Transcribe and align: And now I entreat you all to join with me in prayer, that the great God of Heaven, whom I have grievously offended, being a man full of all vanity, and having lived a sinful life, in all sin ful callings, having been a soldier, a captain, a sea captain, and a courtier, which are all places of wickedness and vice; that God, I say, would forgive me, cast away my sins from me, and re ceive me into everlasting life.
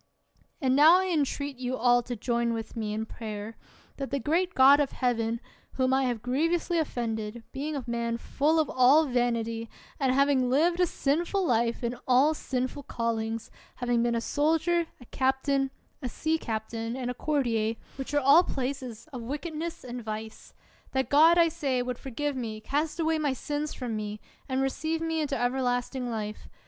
And 0.59 0.75
now 0.75 0.97
I 0.99 1.09
entreat 1.09 1.57
you 1.57 1.77
all 1.77 2.01
to 2.01 2.15
join 2.15 2.53
with 2.53 2.75
me 2.75 2.91
in 2.91 3.05
prayer, 3.05 3.55
that 3.97 4.09
the 4.09 4.17
great 4.17 4.55
God 4.55 4.79
of 4.79 4.93
Heaven, 4.93 5.39
whom 5.73 5.93
I 5.93 6.05
have 6.05 6.23
grievously 6.23 6.79
offended, 6.79 7.43
being 7.51 7.75
a 7.75 7.83
man 7.85 8.17
full 8.17 8.59
of 8.59 8.67
all 8.67 9.05
vanity, 9.05 9.69
and 9.99 10.11
having 10.11 10.49
lived 10.49 10.79
a 10.79 10.87
sinful 10.87 11.45
life, 11.45 11.83
in 11.83 11.95
all 12.07 12.33
sin 12.33 12.67
ful 12.67 12.81
callings, 12.81 13.51
having 13.75 14.01
been 14.01 14.15
a 14.15 14.21
soldier, 14.21 14.87
a 14.99 15.05
captain, 15.05 15.69
a 16.01 16.09
sea 16.09 16.39
captain, 16.39 16.95
and 16.95 17.11
a 17.11 17.13
courtier, 17.13 17.75
which 17.97 18.11
are 18.15 18.21
all 18.21 18.43
places 18.43 19.07
of 19.13 19.21
wickedness 19.21 19.83
and 19.83 20.03
vice; 20.03 20.55
that 20.93 21.09
God, 21.09 21.37
I 21.37 21.47
say, 21.47 21.83
would 21.83 21.99
forgive 21.99 22.35
me, 22.35 22.59
cast 22.59 22.99
away 22.99 23.19
my 23.19 23.33
sins 23.33 23.75
from 23.75 23.95
me, 23.95 24.19
and 24.49 24.63
re 24.63 24.69
ceive 24.69 24.99
me 24.99 25.21
into 25.21 25.37
everlasting 25.39 26.09
life. 26.09 26.49